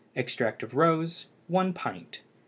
[0.15, 2.21] Extract of rose 1 pint.